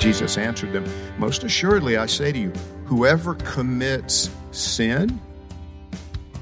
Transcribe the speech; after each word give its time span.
Jesus 0.00 0.38
answered 0.38 0.72
them, 0.72 0.84
Most 1.18 1.44
assuredly, 1.44 1.98
I 1.98 2.06
say 2.06 2.32
to 2.32 2.38
you, 2.38 2.52
whoever 2.86 3.34
commits 3.34 4.30
sin 4.50 5.20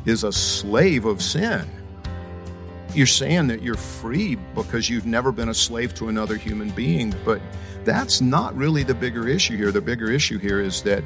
is 0.07 0.23
a 0.23 0.31
slave 0.31 1.05
of 1.05 1.21
sin. 1.21 1.69
You're 2.95 3.07
saying 3.07 3.49
that 3.49 3.61
you're 3.63 3.75
free 3.75 4.37
because 4.55 4.89
you've 4.89 5.07
never 5.07 5.33
been 5.33 5.49
a 5.49 5.55
slave 5.55 5.93
to 5.97 6.09
another 6.09 6.37
human 6.37 6.71
being, 6.71 7.13
but 7.25 7.43
that's 7.85 8.21
not 8.21 8.57
really 8.57 8.85
the 8.85 8.95
bigger 8.95 9.29
issue 9.29 9.57
here. 9.57 9.73
The 9.73 9.81
bigger 9.81 10.11
issue 10.11 10.39
here 10.39 10.61
is 10.61 10.83
that 10.83 11.03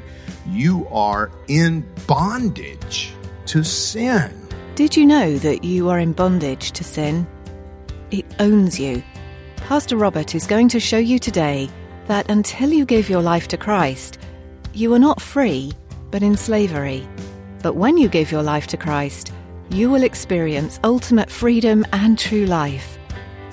you 0.47 0.87
are 0.89 1.31
in 1.47 1.83
bondage 2.07 3.13
to 3.47 3.63
sin. 3.63 4.31
Did 4.75 4.95
you 4.95 5.07
know 5.07 5.37
that 5.39 5.63
you 5.63 5.89
are 5.89 5.99
in 5.99 6.13
bondage 6.13 6.71
to 6.73 6.83
sin? 6.83 7.27
It 8.11 8.25
owns 8.39 8.79
you. 8.79 9.03
Pastor 9.57 9.97
Robert 9.97 10.35
is 10.35 10.45
going 10.45 10.69
to 10.69 10.79
show 10.79 10.97
you 10.99 11.17
today 11.17 11.69
that 12.07 12.29
until 12.29 12.71
you 12.71 12.85
give 12.85 13.09
your 13.09 13.21
life 13.21 13.47
to 13.49 13.57
Christ, 13.57 14.19
you 14.73 14.93
are 14.93 14.99
not 14.99 15.21
free, 15.21 15.71
but 16.11 16.23
in 16.23 16.35
slavery. 16.35 17.07
But 17.61 17.75
when 17.75 17.97
you 17.97 18.09
give 18.09 18.31
your 18.31 18.43
life 18.43 18.67
to 18.67 18.77
Christ, 18.77 19.31
you 19.69 19.89
will 19.89 20.03
experience 20.03 20.79
ultimate 20.83 21.29
freedom 21.29 21.85
and 21.93 22.19
true 22.19 22.45
life. 22.45 22.97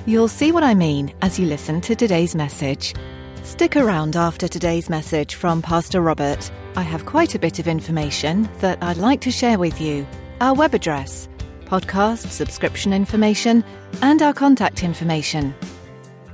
You'll 0.07 0.29
see 0.29 0.53
what 0.53 0.65
I 0.65 0.75
mean 0.75 1.13
as 1.23 1.39
you 1.39 1.47
listen 1.47 1.81
to 1.83 1.95
today's 1.95 2.35
message. 2.35 2.95
Stick 3.43 3.77
around 3.77 4.17
after 4.17 4.49
today's 4.49 4.91
message 4.91 5.35
from 5.35 5.63
Pastor 5.63 6.01
Robert. 6.01 6.51
I 6.77 6.83
have 6.83 7.07
quite 7.07 7.35
a 7.35 7.39
bit 7.39 7.59
of 7.59 7.69
information 7.69 8.49
that 8.59 8.79
I'd 8.83 8.97
like 8.97 9.21
to 9.23 9.31
share 9.31 9.59
with 9.59 9.81
you. 9.81 10.07
Our 10.41 10.55
web 10.55 10.75
address, 10.75 11.29
podcast 11.65 12.31
subscription 12.31 12.93
information, 12.93 13.65
and 14.03 14.23
our 14.23 14.33
contact 14.33 14.83
information. 14.83 15.55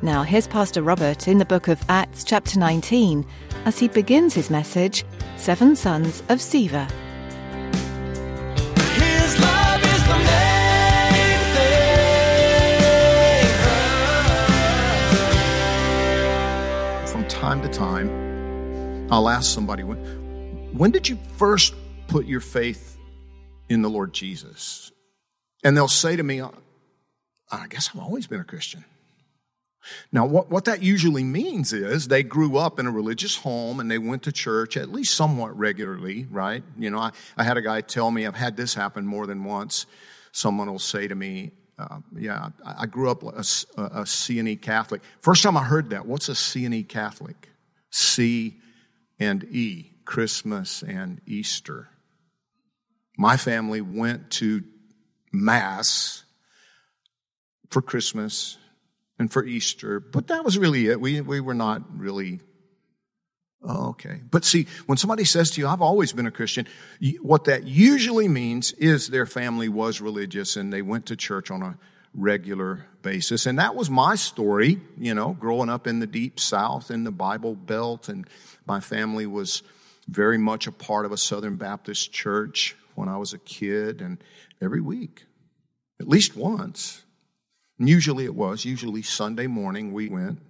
Now, 0.02 0.24
here's 0.24 0.46
Pastor 0.46 0.82
Robert 0.82 1.26
in 1.26 1.38
the 1.38 1.46
book 1.46 1.68
of 1.68 1.82
Acts, 1.88 2.22
chapter 2.22 2.58
19, 2.58 3.24
as 3.64 3.78
he 3.78 3.88
begins 3.88 4.34
his 4.34 4.50
message 4.50 5.06
Seven 5.38 5.74
Sons 5.74 6.20
of 6.28 6.38
Sceva. 6.38 6.86
His 8.92 9.40
love 9.40 9.82
is 9.82 10.02
the 10.06 10.18
main 10.18 11.38
thing. 17.00 17.06
From 17.06 17.26
time 17.26 17.62
to 17.62 17.68
time, 17.70 19.08
I'll 19.10 19.30
ask 19.30 19.50
somebody, 19.50 19.82
when, 19.82 19.96
when 20.76 20.90
did 20.90 21.08
you 21.08 21.18
first 21.38 21.74
put 22.06 22.26
your 22.26 22.40
faith 22.40 22.98
in 23.70 23.80
the 23.80 23.88
Lord 23.88 24.12
Jesus? 24.12 24.92
And 25.64 25.74
they'll 25.74 25.88
say 25.88 26.16
to 26.16 26.22
me, 26.22 26.42
I 26.42 27.66
guess 27.70 27.88
I've 27.94 28.00
always 28.02 28.26
been 28.26 28.40
a 28.40 28.44
Christian. 28.44 28.84
Now, 30.12 30.26
what, 30.26 30.50
what 30.50 30.64
that 30.66 30.82
usually 30.82 31.24
means 31.24 31.72
is 31.72 32.08
they 32.08 32.22
grew 32.22 32.56
up 32.56 32.78
in 32.78 32.86
a 32.86 32.90
religious 32.90 33.36
home 33.36 33.80
and 33.80 33.90
they 33.90 33.98
went 33.98 34.22
to 34.24 34.32
church 34.32 34.76
at 34.76 34.90
least 34.90 35.14
somewhat 35.14 35.56
regularly, 35.56 36.26
right? 36.30 36.62
You 36.78 36.90
know, 36.90 36.98
I, 36.98 37.12
I 37.36 37.44
had 37.44 37.56
a 37.56 37.62
guy 37.62 37.80
tell 37.80 38.10
me, 38.10 38.26
I've 38.26 38.34
had 38.34 38.56
this 38.56 38.74
happen 38.74 39.06
more 39.06 39.26
than 39.26 39.44
once. 39.44 39.86
Someone 40.32 40.70
will 40.70 40.78
say 40.78 41.08
to 41.08 41.14
me, 41.14 41.52
uh, 41.78 41.98
yeah, 42.16 42.50
I, 42.64 42.82
I 42.82 42.86
grew 42.86 43.10
up 43.10 43.22
a, 43.22 43.44
a, 43.76 44.00
a 44.00 44.06
C&E 44.06 44.56
Catholic. 44.56 45.02
First 45.20 45.42
time 45.42 45.56
I 45.56 45.64
heard 45.64 45.90
that, 45.90 46.06
what's 46.06 46.28
a 46.28 46.34
C&E 46.34 46.82
Catholic? 46.84 47.48
C 47.90 48.56
and 49.18 49.44
E, 49.44 49.92
Christmas 50.04 50.82
and 50.82 51.20
Easter. 51.26 51.88
My 53.18 53.36
family 53.36 53.80
went 53.80 54.30
to 54.32 54.62
Mass 55.32 56.24
for 57.70 57.82
Christmas 57.82 58.58
and 59.18 59.32
for 59.32 59.44
Easter, 59.44 60.00
but 60.00 60.28
that 60.28 60.44
was 60.44 60.58
really 60.58 60.88
it. 60.88 61.00
We, 61.00 61.20
we 61.20 61.40
were 61.40 61.54
not 61.54 61.82
really, 61.98 62.40
oh, 63.62 63.90
okay. 63.90 64.20
But 64.30 64.44
see, 64.44 64.66
when 64.86 64.98
somebody 64.98 65.24
says 65.24 65.50
to 65.52 65.60
you, 65.60 65.68
I've 65.68 65.82
always 65.82 66.12
been 66.12 66.26
a 66.26 66.30
Christian, 66.30 66.66
what 67.22 67.44
that 67.44 67.64
usually 67.64 68.28
means 68.28 68.72
is 68.72 69.08
their 69.08 69.26
family 69.26 69.68
was 69.68 70.00
religious 70.00 70.56
and 70.56 70.72
they 70.72 70.82
went 70.82 71.06
to 71.06 71.16
church 71.16 71.50
on 71.50 71.62
a 71.62 71.78
regular 72.14 72.86
basis. 73.02 73.46
And 73.46 73.58
that 73.58 73.74
was 73.74 73.88
my 73.90 74.16
story, 74.16 74.80
you 74.98 75.14
know, 75.14 75.36
growing 75.38 75.68
up 75.68 75.86
in 75.86 76.00
the 76.00 76.06
deep 76.06 76.40
South 76.40 76.90
in 76.90 77.04
the 77.04 77.12
Bible 77.12 77.54
Belt. 77.54 78.08
And 78.08 78.26
my 78.66 78.80
family 78.80 79.26
was 79.26 79.62
very 80.08 80.38
much 80.38 80.66
a 80.66 80.72
part 80.72 81.06
of 81.06 81.12
a 81.12 81.16
Southern 81.16 81.56
Baptist 81.56 82.12
church 82.12 82.76
when 82.94 83.08
I 83.08 83.16
was 83.16 83.32
a 83.32 83.38
kid 83.38 84.00
and 84.00 84.18
every 84.60 84.80
week, 84.80 85.24
at 86.00 86.08
least 86.08 86.36
once. 86.36 87.02
Usually 87.78 88.24
it 88.24 88.34
was, 88.34 88.64
usually 88.64 89.02
Sunday 89.02 89.46
morning 89.46 89.92
we 89.92 90.08
went 90.08 90.40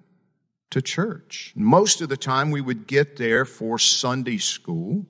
to 0.70 0.80
church. 0.80 1.52
Most 1.56 2.00
of 2.00 2.08
the 2.08 2.16
time 2.16 2.50
we 2.50 2.60
would 2.60 2.86
get 2.86 3.16
there 3.16 3.44
for 3.44 3.78
Sunday 3.78 4.38
school. 4.38 5.06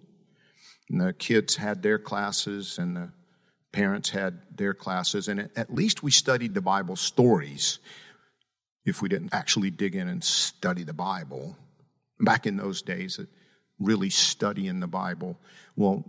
And 0.89 1.01
the 1.01 1.13
kids 1.13 1.57
had 1.57 1.83
their 1.83 1.99
classes 1.99 2.79
and 2.79 2.97
the 2.97 3.11
parents 3.73 4.11
had 4.11 4.41
their 4.57 4.73
classes. 4.73 5.29
And 5.29 5.51
at 5.57 5.75
least 5.75 6.03
we 6.03 6.11
studied 6.11 6.55
the 6.55 6.63
Bible 6.63 6.97
stories 6.97 7.81
if 8.85 9.03
we 9.03 9.09
didn't 9.09 9.35
actually 9.35 9.71
dig 9.71 9.95
in 9.95 10.09
and 10.09 10.23
study 10.23 10.85
the 10.85 10.95
Bible. 10.95 11.57
Back 12.21 12.47
in 12.47 12.57
those 12.57 12.81
days, 12.81 13.21
really 13.79 14.09
studying 14.09 14.81
the 14.81 14.87
Bible, 14.87 15.37
well, 15.75 16.05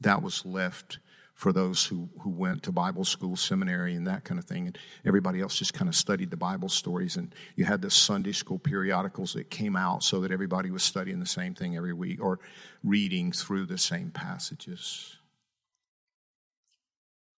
that 0.00 0.22
was 0.22 0.44
left 0.44 0.98
for 1.34 1.52
those 1.52 1.86
who, 1.86 2.08
who 2.20 2.30
went 2.30 2.62
to 2.62 2.72
Bible 2.72 3.04
school, 3.04 3.36
seminary, 3.36 3.94
and 3.94 4.06
that 4.06 4.24
kind 4.24 4.38
of 4.38 4.44
thing. 4.44 4.66
And 4.66 4.78
everybody 5.04 5.40
else 5.40 5.56
just 5.56 5.74
kind 5.74 5.88
of 5.88 5.94
studied 5.94 6.30
the 6.30 6.36
Bible 6.36 6.68
stories. 6.68 7.16
And 7.16 7.34
you 7.56 7.64
had 7.64 7.82
the 7.82 7.90
Sunday 7.90 8.32
school 8.32 8.58
periodicals 8.58 9.32
that 9.34 9.50
came 9.50 9.74
out 9.74 10.02
so 10.02 10.20
that 10.20 10.30
everybody 10.30 10.70
was 10.70 10.82
studying 10.82 11.20
the 11.20 11.26
same 11.26 11.54
thing 11.54 11.76
every 11.76 11.94
week 11.94 12.22
or 12.22 12.38
reading 12.84 13.32
through 13.32 13.66
the 13.66 13.78
same 13.78 14.10
passages. 14.10 15.16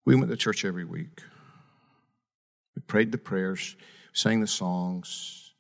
We 0.05 0.15
went 0.15 0.31
to 0.31 0.37
church 0.37 0.65
every 0.65 0.85
week. 0.85 1.21
We 2.75 2.81
prayed 2.81 3.11
the 3.11 3.17
prayers, 3.17 3.75
sang 4.11 4.41
the 4.41 4.47
songs, 4.47 5.53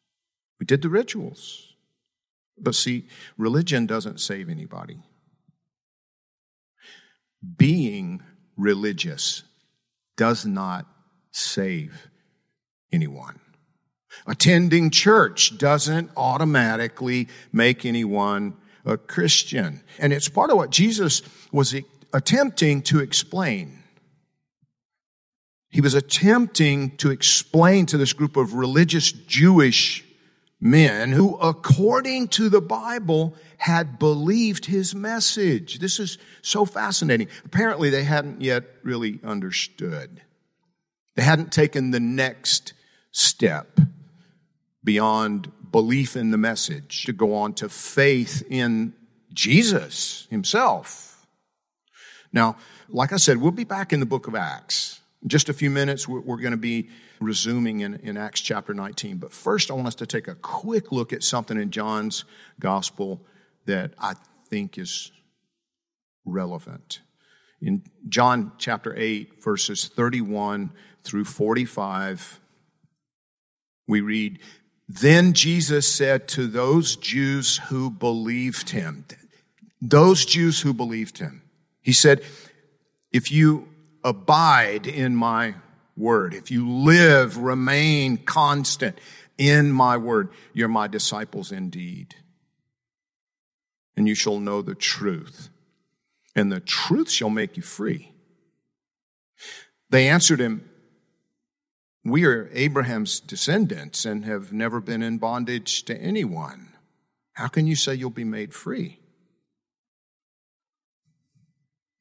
we 0.59 0.65
did 0.65 0.81
the 0.81 0.89
rituals. 0.89 1.73
But 2.57 2.75
see, 2.75 3.07
religion 3.37 3.85
doesn't 3.85 4.19
save 4.19 4.49
anybody 4.49 4.99
being 7.57 8.23
religious 8.57 9.43
does 10.15 10.45
not 10.45 10.85
save 11.31 12.09
anyone. 12.91 13.39
Attending 14.27 14.91
church 14.91 15.57
doesn't 15.57 16.11
automatically 16.15 17.27
make 17.51 17.85
anyone 17.85 18.55
a 18.85 18.97
Christian. 18.97 19.81
And 19.99 20.13
it's 20.13 20.29
part 20.29 20.51
of 20.51 20.57
what 20.57 20.69
Jesus 20.69 21.21
was 21.51 21.75
attempting 22.13 22.81
to 22.83 22.99
explain. 22.99 23.79
He 25.69 25.81
was 25.81 25.95
attempting 25.95 26.95
to 26.97 27.09
explain 27.09 27.87
to 27.87 27.97
this 27.97 28.13
group 28.13 28.37
of 28.37 28.53
religious 28.53 29.11
Jewish 29.11 30.05
men 30.63 31.11
who, 31.11 31.35
according 31.35 32.29
to 32.29 32.47
the 32.47 32.61
Bible, 32.61 33.35
had 33.57 33.99
believed 33.99 34.65
his 34.65 34.95
message. 34.95 35.79
This 35.79 35.99
is 35.99 36.17
so 36.41 36.63
fascinating. 36.63 37.27
Apparently, 37.43 37.89
they 37.89 38.03
hadn't 38.03 38.41
yet 38.41 38.63
really 38.81 39.19
understood. 39.25 40.21
They 41.15 41.23
hadn't 41.23 41.51
taken 41.51 41.91
the 41.91 41.99
next 41.99 42.73
step 43.11 43.77
beyond 44.83 45.51
belief 45.69 46.15
in 46.15 46.31
the 46.31 46.37
message 46.37 47.03
to 47.05 47.13
go 47.13 47.35
on 47.35 47.53
to 47.55 47.67
faith 47.67 48.41
in 48.49 48.93
Jesus 49.33 50.27
himself. 50.29 51.27
Now, 52.31 52.55
like 52.87 53.11
I 53.11 53.17
said, 53.17 53.37
we'll 53.37 53.51
be 53.51 53.63
back 53.65 53.91
in 53.91 53.99
the 53.99 54.05
book 54.05 54.27
of 54.27 54.35
Acts. 54.35 55.01
In 55.23 55.29
just 55.29 55.47
a 55.47 55.53
few 55.53 55.69
minutes, 55.69 56.05
we're, 56.05 56.37
going 56.37 56.51
to 56.51 56.57
be 56.57 56.89
resuming 57.21 57.79
in, 57.79 57.95
in 57.95 58.17
Acts 58.17 58.41
chapter 58.41 58.73
19. 58.73 59.17
But 59.17 59.31
first, 59.31 59.71
I 59.71 59.73
want 59.73 59.87
us 59.87 59.95
to 59.95 60.05
take 60.05 60.27
a 60.27 60.35
quick 60.35 60.91
look 60.91 61.13
at 61.13 61.23
something 61.23 61.57
in 61.59 61.71
John's 61.71 62.25
gospel 62.59 63.25
that 63.65 63.93
I 63.97 64.15
think 64.49 64.77
is 64.77 65.13
relevant. 66.25 66.99
In 67.61 67.83
John 68.09 68.51
chapter 68.57 68.93
8, 68.97 69.41
verses 69.41 69.87
31 69.87 70.71
through 71.03 71.23
45, 71.23 72.41
we 73.87 74.01
read, 74.01 74.39
Then 74.89 75.31
Jesus 75.31 75.87
said 75.87 76.27
to 76.29 76.47
those 76.47 76.97
Jews 76.97 77.61
who 77.69 77.89
believed 77.89 78.71
him, 78.71 79.05
those 79.81 80.25
Jews 80.25 80.59
who 80.59 80.73
believed 80.73 81.19
him, 81.19 81.43
He 81.81 81.93
said, 81.93 82.21
If 83.13 83.31
you 83.31 83.69
abide 84.03 84.87
in 84.87 85.15
my 85.15 85.55
word, 85.95 86.33
if 86.33 86.51
you 86.51 86.69
live, 86.69 87.37
remain 87.37 88.17
constant 88.17 88.99
in 89.37 89.71
my 89.71 89.97
word, 89.97 90.29
you're 90.53 90.67
my 90.67 90.87
disciples 90.87 91.51
indeed. 91.51 92.15
And 93.95 94.07
you 94.07 94.15
shall 94.15 94.39
know 94.39 94.61
the 94.61 94.75
truth, 94.75 95.49
and 96.35 96.51
the 96.51 96.59
truth 96.59 97.09
shall 97.09 97.29
make 97.29 97.57
you 97.57 97.63
free. 97.63 98.11
They 99.89 100.07
answered 100.07 100.39
him, 100.39 100.67
We 102.03 102.25
are 102.25 102.49
Abraham's 102.53 103.19
descendants 103.19 104.05
and 104.05 104.25
have 104.25 104.51
never 104.51 104.79
been 104.79 105.03
in 105.03 105.19
bondage 105.19 105.83
to 105.85 105.95
anyone. 105.95 106.69
How 107.33 107.47
can 107.47 107.67
you 107.67 107.75
say 107.75 107.93
you'll 107.93 108.09
be 108.09 108.23
made 108.23 108.53
free? 108.53 108.99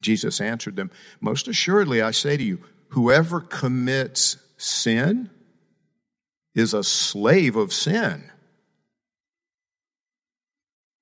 Jesus 0.02 0.40
answered 0.40 0.76
them, 0.76 0.90
Most 1.20 1.48
assuredly, 1.48 2.02
I 2.02 2.10
say 2.10 2.36
to 2.36 2.42
you, 2.42 2.58
whoever 2.88 3.40
commits 3.40 4.36
sin 4.58 5.30
is 6.54 6.74
a 6.74 6.84
slave 6.84 7.56
of 7.56 7.72
sin. 7.72 8.30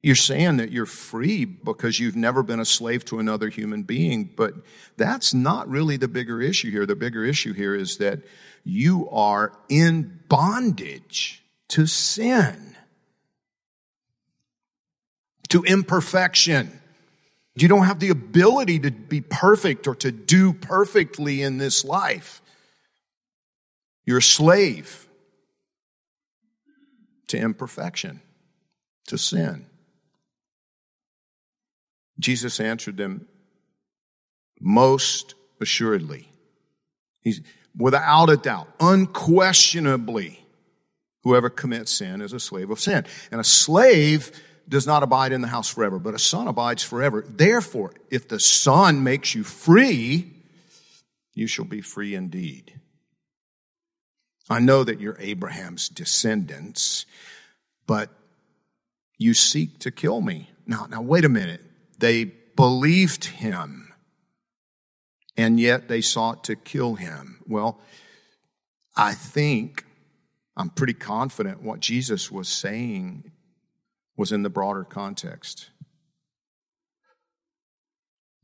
You're 0.03 0.15
saying 0.15 0.57
that 0.57 0.73
you're 0.73 0.87
free 0.87 1.45
because 1.45 2.01
you've 2.01 2.17
never 2.17 2.43
been 2.43 2.61
a 2.61 2.65
slave 2.65 3.05
to 3.07 3.19
another 3.19 3.49
human 3.51 3.83
being, 3.83 4.31
but 4.35 4.55
that's 4.97 5.35
not 5.35 5.69
really 5.69 5.99
the 5.99 6.09
bigger 6.09 6.41
issue 6.41 6.71
here. 6.71 6.87
The 6.87 6.97
bigger 6.97 7.23
issue 7.23 7.53
here 7.53 7.75
is 7.75 7.99
that 7.99 8.21
you 8.65 9.11
are 9.11 9.53
in 9.69 10.21
bondage 10.29 11.45
to 11.69 11.87
sin, 11.87 12.77
to 15.49 15.63
imperfection. 15.65 16.80
You 17.61 17.69
don't 17.69 17.85
have 17.85 18.01
the 18.01 18.11
ability 18.11 18.81
to 18.81 18.91
be 18.91 19.21
perfect 19.21 19.87
or 19.87 19.95
to 19.97 20.11
do 20.11 20.53
perfectly 20.53 21.43
in 21.43 21.59
this 21.59 21.85
life. 21.85 22.41
You're 24.05 24.19
a 24.19 24.23
slave 24.23 25.09
to 27.29 27.39
imperfection, 27.39 28.21
to 29.07 29.19
sin. 29.19 29.67
Jesus 32.19 32.61
answered 32.61 32.97
them, 32.97 33.27
most 34.61 35.35
assuredly. 35.61 36.31
He's 37.23 37.41
without 37.77 38.31
a 38.31 38.37
doubt, 38.37 38.69
unquestionably, 38.81 40.45
whoever 41.23 41.49
commits 41.49 41.93
sin 41.93 42.21
is 42.21 42.33
a 42.33 42.41
slave 42.41 42.71
of 42.71 42.81
sin. 42.81 43.07
And 43.31 43.41
a 43.41 43.45
slave 43.45 44.33
does 44.71 44.87
not 44.87 45.03
abide 45.03 45.33
in 45.33 45.43
the 45.43 45.49
house 45.49 45.69
forever, 45.69 45.99
but 45.99 46.15
a 46.15 46.19
son 46.19 46.47
abides 46.47 46.83
forever. 46.83 47.25
Therefore, 47.29 47.93
if 48.09 48.29
the 48.29 48.39
son 48.39 49.03
makes 49.03 49.35
you 49.35 49.43
free, 49.43 50.33
you 51.35 51.49
shall 51.49 51.65
be 51.65 51.81
free 51.81 52.15
indeed. 52.15 52.81
I 54.49 54.61
know 54.61 54.85
that 54.85 55.01
you're 55.01 55.17
Abraham's 55.19 55.89
descendants, 55.89 57.05
but 57.87 58.11
you 59.19 59.35
seek 59.35 59.81
to 59.81 59.91
kill 59.91 60.21
me. 60.21 60.51
Now, 60.67 60.87
now 60.89 61.03
wait 61.03 61.25
a 61.25 61.29
minute. 61.29 61.63
They 61.99 62.25
believed 62.25 63.25
him, 63.25 63.93
and 65.37 65.59
yet 65.59 65.89
they 65.89 66.01
sought 66.01 66.45
to 66.45 66.55
kill 66.55 66.95
him. 66.95 67.41
Well, 67.47 67.81
I 68.97 69.15
think 69.15 69.85
I'm 70.57 70.71
pretty 70.71 70.95
confident 70.95 71.63
what 71.63 71.81
Jesus 71.81 72.31
was 72.31 72.49
saying 72.49 73.33
was 74.21 74.33
in 74.33 74.43
the 74.43 74.51
broader 74.51 74.85
context. 74.85 75.71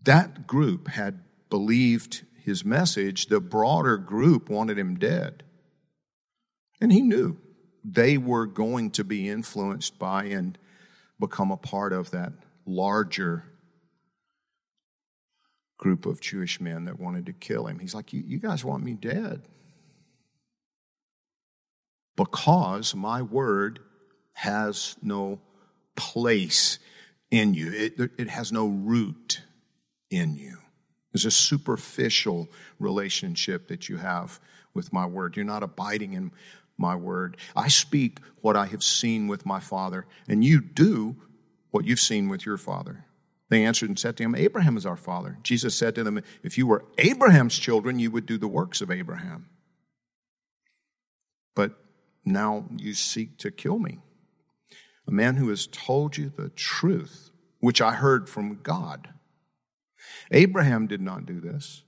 That 0.02 0.46
group 0.46 0.88
had 0.88 1.20
believed 1.50 2.24
his 2.42 2.64
message, 2.64 3.26
the 3.26 3.40
broader 3.40 3.98
group 3.98 4.48
wanted 4.48 4.78
him 4.78 4.98
dead. 4.98 5.42
And 6.80 6.90
he 6.90 7.02
knew 7.02 7.36
they 7.84 8.16
were 8.16 8.46
going 8.46 8.90
to 8.92 9.04
be 9.04 9.28
influenced 9.28 9.98
by 9.98 10.24
and 10.24 10.56
become 11.20 11.50
a 11.50 11.58
part 11.58 11.92
of 11.92 12.10
that 12.10 12.32
larger 12.64 13.44
group 15.76 16.06
of 16.06 16.22
Jewish 16.22 16.58
men 16.58 16.86
that 16.86 16.98
wanted 16.98 17.26
to 17.26 17.34
kill 17.34 17.66
him. 17.66 17.80
He's 17.80 17.94
like, 17.94 18.14
You, 18.14 18.38
guys 18.38 18.64
want 18.64 18.82
me 18.82 18.94
dead? 18.94 19.42
Because 22.16 22.94
my 22.94 23.20
word 23.20 23.80
has 24.32 24.96
no 25.02 25.38
place 25.96 26.78
in 27.30 27.54
you, 27.54 27.72
it, 27.72 28.10
it 28.18 28.28
has 28.28 28.52
no 28.52 28.68
root 28.68 29.42
in 30.10 30.36
you. 30.36 30.58
There's 31.12 31.24
a 31.24 31.30
superficial 31.30 32.48
relationship 32.78 33.68
that 33.68 33.88
you 33.88 33.96
have 33.96 34.38
with 34.74 34.92
my 34.92 35.06
word. 35.06 35.36
You're 35.36 35.44
not 35.44 35.62
abiding 35.62 36.12
in 36.12 36.30
my 36.78 36.94
word. 36.94 37.36
I 37.54 37.68
speak 37.68 38.18
what 38.42 38.56
I 38.56 38.66
have 38.66 38.82
seen 38.82 39.26
with 39.26 39.46
my 39.46 39.60
father, 39.60 40.06
and 40.28 40.44
you 40.44 40.60
do 40.60 41.16
what 41.70 41.86
you've 41.86 42.00
seen 42.00 42.28
with 42.28 42.44
your 42.44 42.58
father. 42.58 43.04
They 43.48 43.64
answered 43.64 43.88
and 43.88 43.98
said 43.98 44.16
to 44.16 44.24
him, 44.24 44.34
Abraham 44.34 44.76
is 44.76 44.86
our 44.86 44.96
father. 44.96 45.38
Jesus 45.42 45.74
said 45.74 45.94
to 45.94 46.04
them, 46.04 46.20
If 46.42 46.58
you 46.58 46.66
were 46.66 46.84
Abraham's 46.98 47.58
children, 47.58 47.98
you 47.98 48.10
would 48.10 48.26
do 48.26 48.38
the 48.38 48.48
works 48.48 48.80
of 48.80 48.90
Abraham. 48.90 49.48
But 51.54 51.78
now 52.24 52.64
you 52.76 52.92
seek 52.92 53.38
to 53.38 53.50
kill 53.50 53.78
me, 53.78 54.00
a 55.06 55.12
man 55.12 55.36
who 55.36 55.48
has 55.48 55.66
told 55.66 56.16
you 56.16 56.32
the 56.34 56.50
truth, 56.50 57.30
which 57.60 57.80
I 57.80 57.92
heard 57.92 58.28
from 58.28 58.60
God. 58.62 59.08
Abraham 60.30 60.86
did 60.86 61.00
not 61.00 61.26
do 61.26 61.40
this. 61.40 61.82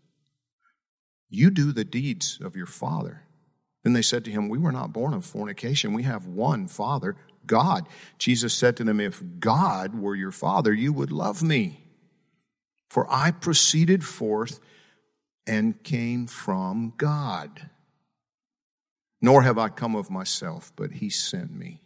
You 1.28 1.50
do 1.50 1.72
the 1.72 1.84
deeds 1.84 2.38
of 2.42 2.56
your 2.56 2.66
father. 2.66 3.22
Then 3.84 3.92
they 3.92 4.02
said 4.02 4.24
to 4.24 4.30
him, 4.30 4.48
We 4.48 4.58
were 4.58 4.72
not 4.72 4.92
born 4.92 5.14
of 5.14 5.24
fornication. 5.24 5.92
We 5.92 6.02
have 6.04 6.26
one 6.26 6.68
Father, 6.68 7.16
God. 7.46 7.87
Jesus 8.18 8.54
said 8.54 8.76
to 8.76 8.84
them, 8.84 9.00
If 9.00 9.22
God 9.38 9.94
were 9.94 10.14
your 10.14 10.32
Father, 10.32 10.72
you 10.72 10.92
would 10.92 11.12
love 11.12 11.42
me. 11.42 11.84
For 12.88 13.06
I 13.10 13.30
proceeded 13.30 14.04
forth 14.04 14.60
and 15.46 15.82
came 15.82 16.26
from 16.26 16.94
God. 16.96 17.70
Nor 19.20 19.42
have 19.42 19.58
I 19.58 19.68
come 19.68 19.96
of 19.96 20.10
myself, 20.10 20.72
but 20.76 20.92
He 20.92 21.10
sent 21.10 21.52
me. 21.52 21.80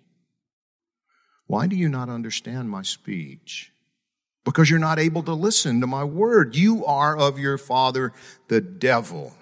Why 1.52 1.66
do 1.66 1.76
you 1.76 1.90
not 1.90 2.08
understand 2.08 2.70
my 2.70 2.80
speech? 2.80 3.72
Because 4.42 4.70
you're 4.70 4.78
not 4.78 4.98
able 4.98 5.22
to 5.24 5.34
listen 5.34 5.82
to 5.82 5.86
my 5.86 6.02
word. 6.02 6.56
You 6.56 6.82
are 6.86 7.14
of 7.14 7.38
your 7.38 7.58
father, 7.58 8.14
the 8.48 8.62
devil 8.62 9.34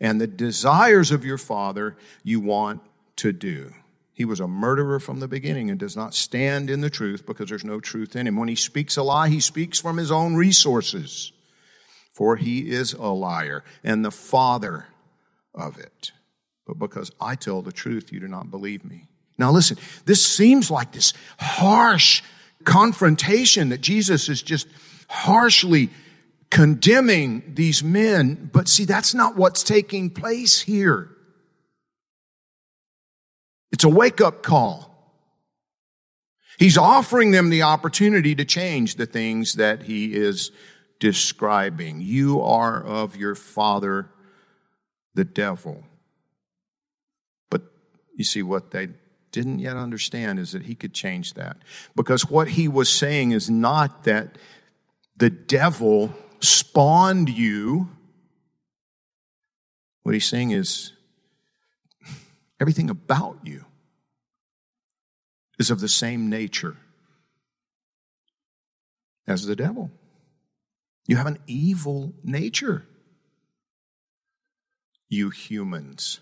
and 0.00 0.18
the 0.18 0.26
desires 0.26 1.10
of 1.10 1.26
your 1.26 1.36
father 1.36 1.98
you 2.24 2.40
want 2.40 2.80
to 3.16 3.34
do. 3.34 3.74
He 4.14 4.24
was 4.24 4.40
a 4.40 4.48
murderer 4.48 4.98
from 4.98 5.20
the 5.20 5.28
beginning 5.28 5.68
and 5.68 5.78
does 5.78 5.94
not 5.94 6.14
stand 6.14 6.70
in 6.70 6.80
the 6.80 6.88
truth 6.88 7.26
because 7.26 7.50
there's 7.50 7.62
no 7.62 7.78
truth 7.78 8.16
in 8.16 8.26
him. 8.26 8.38
When 8.38 8.48
he 8.48 8.56
speaks 8.56 8.96
a 8.96 9.02
lie, 9.02 9.28
he 9.28 9.40
speaks 9.40 9.78
from 9.78 9.98
his 9.98 10.10
own 10.10 10.34
resources, 10.34 11.32
for 12.10 12.36
he 12.36 12.70
is 12.70 12.94
a 12.94 13.08
liar 13.08 13.64
and 13.84 14.02
the 14.02 14.10
father 14.10 14.86
of 15.54 15.78
it. 15.78 16.12
But 16.66 16.78
because 16.78 17.12
I 17.20 17.34
tell 17.34 17.60
the 17.60 17.70
truth, 17.70 18.14
you 18.14 18.18
do 18.18 18.28
not 18.28 18.50
believe 18.50 18.82
me. 18.82 19.08
Now 19.38 19.52
listen, 19.52 19.78
this 20.04 20.24
seems 20.24 20.70
like 20.70 20.92
this 20.92 21.12
harsh 21.38 22.22
confrontation 22.64 23.68
that 23.68 23.80
Jesus 23.80 24.28
is 24.28 24.42
just 24.42 24.66
harshly 25.08 25.90
condemning 26.50 27.54
these 27.54 27.82
men. 27.82 28.50
But 28.52 28.68
see, 28.68 28.84
that's 28.84 29.14
not 29.14 29.36
what's 29.36 29.62
taking 29.62 30.10
place 30.10 30.60
here. 30.60 31.08
It's 33.70 33.84
a 33.84 33.88
wake 33.88 34.20
up 34.20 34.42
call. 34.42 34.88
He's 36.58 36.76
offering 36.76 37.30
them 37.30 37.50
the 37.50 37.62
opportunity 37.62 38.34
to 38.34 38.44
change 38.44 38.96
the 38.96 39.06
things 39.06 39.54
that 39.54 39.84
he 39.84 40.14
is 40.14 40.50
describing. 40.98 42.00
You 42.00 42.40
are 42.42 42.82
of 42.82 43.14
your 43.14 43.36
father, 43.36 44.10
the 45.14 45.24
devil. 45.24 45.84
But 47.50 47.62
you 48.16 48.24
see, 48.24 48.42
what 48.42 48.72
they 48.72 48.88
didn't 49.32 49.58
yet 49.58 49.76
understand 49.76 50.38
is 50.38 50.52
that 50.52 50.62
he 50.62 50.74
could 50.74 50.92
change 50.92 51.34
that. 51.34 51.56
Because 51.94 52.28
what 52.28 52.48
he 52.48 52.68
was 52.68 52.88
saying 52.88 53.32
is 53.32 53.50
not 53.50 54.04
that 54.04 54.38
the 55.16 55.30
devil 55.30 56.14
spawned 56.40 57.28
you. 57.28 57.88
What 60.02 60.14
he's 60.14 60.26
saying 60.26 60.52
is 60.52 60.92
Everything 62.60 62.90
about 62.90 63.38
you 63.44 63.64
is 65.58 65.70
of 65.70 65.80
the 65.80 65.88
same 65.88 66.28
nature 66.28 66.76
as 69.26 69.46
the 69.46 69.56
devil. 69.56 69.90
You 71.06 71.16
have 71.16 71.26
an 71.26 71.38
evil 71.46 72.12
nature, 72.24 72.84
you 75.08 75.30
humans. 75.30 76.20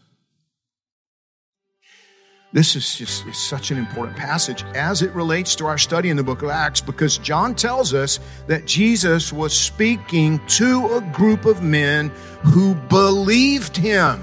This 2.56 2.74
is 2.74 2.96
just 2.96 3.34
such 3.34 3.70
an 3.70 3.76
important 3.76 4.16
passage 4.16 4.64
as 4.74 5.02
it 5.02 5.12
relates 5.12 5.54
to 5.56 5.66
our 5.66 5.76
study 5.76 6.08
in 6.08 6.16
the 6.16 6.22
book 6.22 6.40
of 6.40 6.48
Acts 6.48 6.80
because 6.80 7.18
John 7.18 7.54
tells 7.54 7.92
us 7.92 8.18
that 8.46 8.64
Jesus 8.64 9.30
was 9.30 9.52
speaking 9.52 10.40
to 10.46 10.94
a 10.94 11.02
group 11.12 11.44
of 11.44 11.62
men 11.62 12.08
who 12.44 12.74
believed 12.74 13.76
him. 13.76 14.22